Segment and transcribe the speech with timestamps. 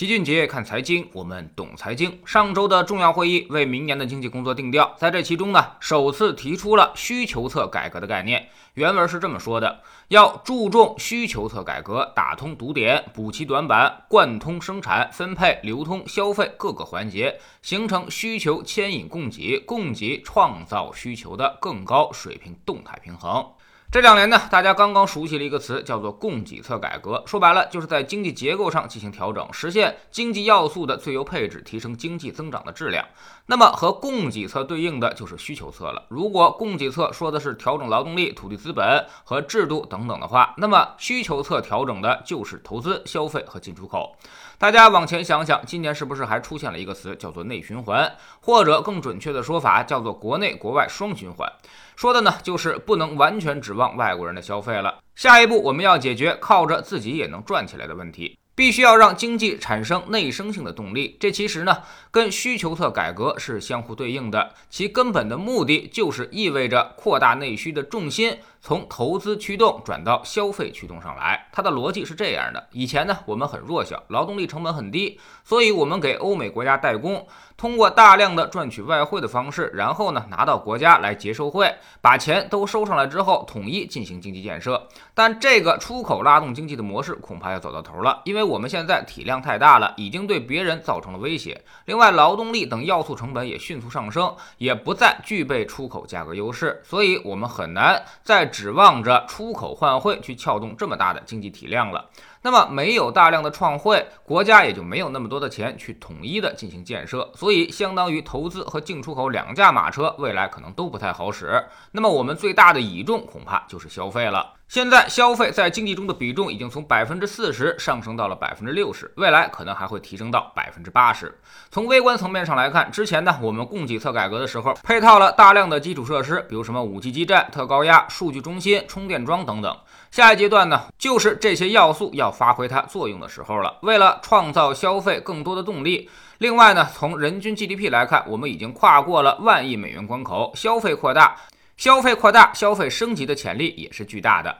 [0.00, 2.18] 齐俊杰看财经，我们懂财经。
[2.24, 8.48] 上周的重要会议为明年的经济工作定调，在这其中呢，首次提出了需求侧改革的概念。
[8.72, 23.46] 原文是这么说的：要注重需求侧改革，打通堵点，补齐短板，贯通生产、分配、流通、消费各个环节，形成需求牵引供给、供给创造需求的更高水平动态平衡。
[23.92, 27.24] 这两年呢，大家刚刚熟悉了一个词，叫做供给侧改革。
[27.26, 33.04] 说白了，就是在经济结构上进行调整，实现经济要素的最优配置，提升经济增长的质量。
[33.50, 36.04] 那么和供给侧对应的就是需求侧了。
[36.06, 44.14] 如果供给侧说的是调整劳动力、土地资本和制度等等的话，那么需求侧调整的就是投资、消费和进出口。
[44.56, 48.08] 大家往前想想，今年是不是还出现了一个词，叫做内循环，
[48.40, 51.52] 或者更准确的说法叫做国内国外双循环？
[51.96, 54.98] 说的呢，就是不能完全指望外国人的消费了。
[55.16, 58.38] 下一步我们要解决靠着自己也能赚起来的问题。
[58.60, 61.78] 必须要让经济产生内生性的动力，这其实呢
[62.10, 71.48] 跟需求侧改革是相互对应的，其根本的目的就是意味着扩大内需的重心从投资驱动转到消费驱动上来。
[71.52, 84.86] 它的逻辑是这样的：以前呢我们很弱小，劳动力成本很低，所以我们给欧美国家代工，通过大量的赚取外汇的方式，然后呢拿到国家来结售汇，把钱都收上来之后，统一进行经济建设。
[85.14, 91.62] 但这个出口拉动经济的模式恐怕要走到头了，因为我们现在体量太大了，已经对别人造成了威胁。
[91.86, 102.10] 另外，劳动力等要素成本也迅速上升，也不再具备出口价格优势，所以我们很难再指望着出口换汇去撬动这么大的经济体量了。
[102.42, 111.62] 那么，没有大量的创汇，国家也就没有那么多的钱去统一的进行建设，所以相当于投资和进出口两驾马车，未来可能都不太好使。
[111.92, 114.54] 那么，我们最大的倚重恐怕就是消费了。
[114.68, 121.36] 现在消费在经济中的比重已经从百分之四十上升到了百分之六十，未来可能还会提升到百分之八十。
[121.72, 129.76] 从微观层面上来看，之前呢，我们供给侧改革的时候，配套了大量的基础设施，比如什么五 G 基站、特高压数据中心、充电桩等等。
[130.12, 133.78] 下一阶段呢，就是这些要素要发挥它作用的时候了。
[133.82, 136.08] 为了创造消费更多的动力，
[136.38, 141.36] 另外呢，从人均 GDP 来看，我们已经跨过了万亿美元关口，消费扩大。
[141.76, 144.54] 消费扩大、消费升级的潜力也是巨大的，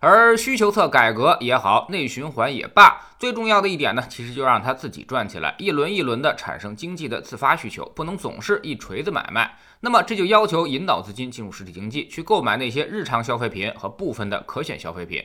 [0.00, 9.56] 而需求侧改革也好，内循环也罢，最重要的一点呢，其实就让它自己转起来，一轮一轮的产生经济的自发需求，不能总是一锤子买卖。
[9.78, 15.22] 那么这就要求引导资金进入实体经济，去购买那些日常消费品和部分的可选消费品。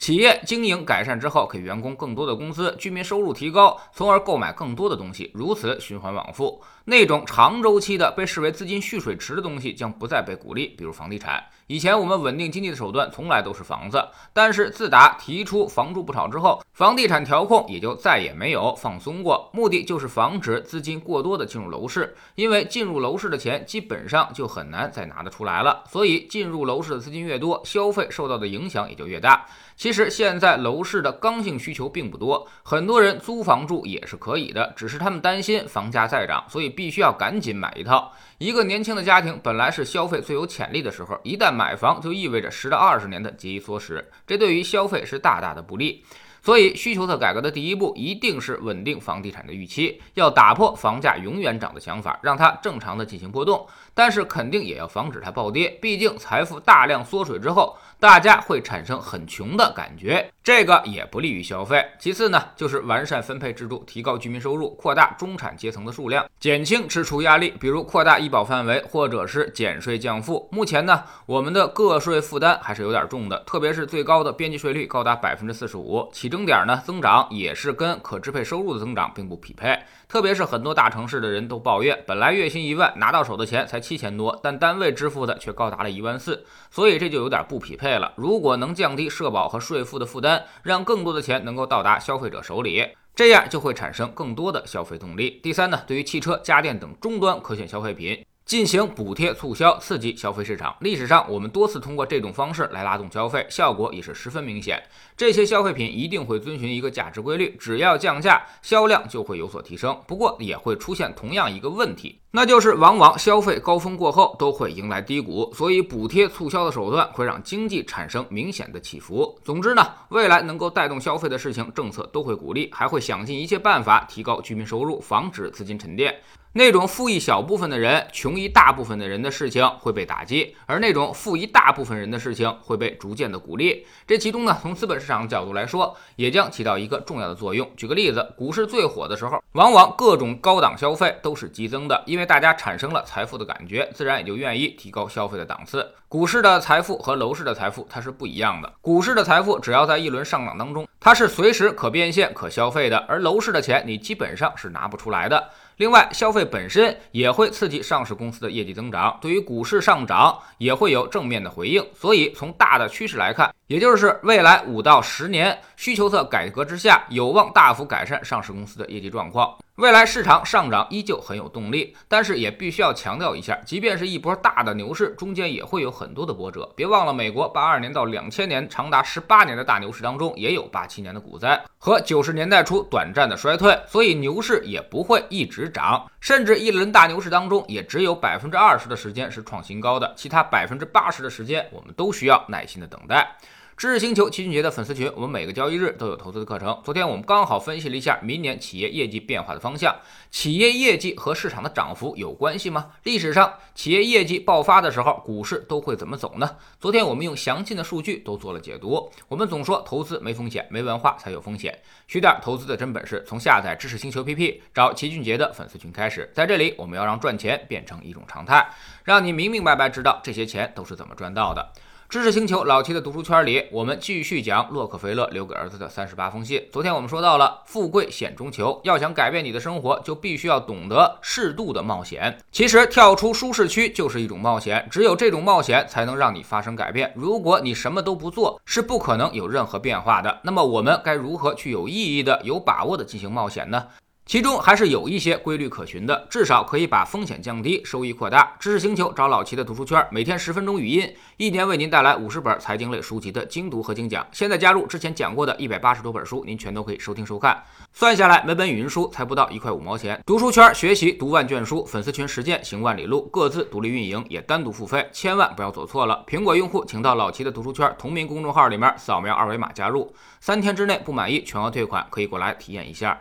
[0.00, 6.58] 企业经营改善之后，给员工更多的工资，居民收入提高，从而购买更多的东西，如此循环往复。
[6.86, 11.44] 那种长周期的被视为资金蓄水池的东西将不再被鼓励，比如房地产。
[11.70, 29.46] 以前我们稳定经济的手段从来都是房子，但是自打提出房住不炒之后，房地产调控也就再也没有放松过，目的就是防止资金过多的进入楼市，因为进入楼市的钱基本上就很难再拿得出来了，所以进入楼市的资金越多，消费受到的影响也就越大。
[29.76, 38.12] 其实现在楼市的刚性需求并不多，很多人租房住也是可以的，只是他们担心房价再涨，所以必须要赶紧买一套。
[38.40, 46.02] 一个年轻的家庭本来是消费最有潜力的时候，一旦买房就意味着十到二十年的节衣缩食，这对于消费是大大的不利。
[46.42, 53.66] 所以，需求侧改革的第一步一定是稳定房地产的预期，要打破房价永远涨的想法，让它正常的进行波动。
[53.92, 61.84] 但是，肯定也要防止它暴跌，毕竟财富大量缩水之后，大家会产生很穷的感觉，这个也不利于消费。
[61.98, 70.48] 其次呢，就是完善分配制度，提高居民收入，扩大中产阶层的数量，减轻支出压力，比如扩大医保范围，或者是减税降负。
[70.50, 79.78] 目前呢，我们的个税负担还是有点重的，特别是最高的边际税率高达百分之四十五，其征点呢，增长也是跟可支配收入的增长并不匹配。
[80.08, 88.12] 特别是很多大城市的人都抱怨，本来月薪一万，拿到手的钱才七千多，但单位支付的却高达了一万四，所以这就有点不匹配了。
[88.16, 95.40] 如果能降低社保和税负的负担，让更多的钱能够到达消费者手里，这样就会产生更多的消费动力。
[95.42, 98.24] 第三呢，对于汽车、家电等终端可选消费品。
[98.50, 100.76] 进行补贴促销，刺激消费市场。
[100.80, 104.82] 历史上，我们多次通过这种方式来拉动消费，效果也是十分明显。
[105.16, 109.96] 这些消费品一定会遵循一个价值规律，只要降价，销量就会有所提升。
[110.08, 119.36] 不过，也会出现同样一个问题，那就是往往消费高峰过后都会迎来低谷，所以补贴促销的手段会让经济产生明显的起伏。
[119.42, 126.20] 总之呢，未来能够带动消费的事情，政策都会鼓励，还会想尽一切办法提高居民收入，防止资金沉淀。
[126.52, 133.86] 那种富一小部分的人、穷一大部分的人的事情会被打击，而那种富一大部分人的事情会被逐渐的鼓励。
[134.04, 137.70] 这其中呢，从资本市场的角度来说，也将起到一个重要的作用。
[137.76, 145.90] 举个例子，股市最火的时候，往往各种高档消费都是激增的，因为因为大家产生了财富的感觉，自然也就愿意提高消费的档次。
[146.10, 155.50] 股市的财富和楼市的财富它是不一样的，股市的财富只要在一轮上涨当中，它是随时可变现、可消费的，而楼市的钱你基本上是拿不出来的。
[155.76, 161.82] 另外，消费本身也会刺激上市公司的业绩增长，对于股市上涨也会有正面的回应。
[161.94, 169.56] 所以，从大的趋势来看，也就是未来五到十年需求侧改革之下，有望大幅改善上市公司的业绩状况。
[169.76, 176.66] 未来市场上涨依旧很有动力，但是也必须要强调一下，即便是一波大的牛市，中间也会有很多的波折。
[176.74, 193.36] 别忘了，美国八二年到两千年长达十八年的大牛市当中，也有八七年的股灾和九十年代初短暂的衰退，所以牛市也不会一直涨，甚至一轮大牛市当中，也只有百分之二十的时间是创新高的，其他百分之八十的时间，我们都需要耐心的等待。
[193.80, 196.78] 知识星球齐俊杰的粉丝群，我们每个交易日都有投资的课程。
[196.84, 199.96] 昨天我们刚好分析了一下明年企业业绩变化的方向，
[200.30, 202.90] 企业业绩和市场的涨幅有关系吗？
[203.04, 206.56] 历史上企业业绩爆发的时候，股市都会怎么走呢？
[206.78, 209.10] 昨天我们用详尽的数据都做了解读。
[209.28, 211.78] 我们总说投资没风险，没文化才有风险。
[212.06, 216.30] 学点投资的真本事，从下载知识星球 PP 找齐俊杰的粉丝群开始。
[216.34, 218.74] 在这里，我们要让赚钱变成一种常态，
[219.04, 221.72] 让你明明白白知道这些钱都是怎么赚到的。
[222.10, 226.60] 知识星球老七的读书圈里，我们继续讲洛克菲勒留给儿子的三十八封信。
[226.72, 232.36] 昨天我们说到了富贵险中求，要想改变你的生活，就必须要懂得适度的冒险。
[232.50, 237.12] 其实跳出舒适区就是一种冒险，只有这种冒险才能让你发生改变。
[237.14, 240.40] 如果你什么都不做，是不可能有任何变化的。
[240.42, 243.86] 那么我们该如何去有意义的、有把握的进行冒险呢？
[244.30, 248.54] 其中还是有一些规律可循的，至少可以把风险降低，收益扩大。
[248.60, 254.24] 知识星球找老齐的读书圈，每天十分钟语音，一年为您带来五十本财经类书籍的精读和精讲。
[254.30, 257.60] 现在加入之前讲过的一百八十多本书，您全都可以收听收看。
[257.92, 260.22] 算下来，每本语音书才不到一块五毛钱。
[260.24, 266.24] 读书圈学习读万卷书，粉丝群实践行万里路，各自独立运营，也单独付费，千万不要走错了。
[266.28, 273.20] 苹果用户请到老齐的读书圈同名公众号里面扫描二维码加入，三天之内不满意全额退款，可以过来体验一下。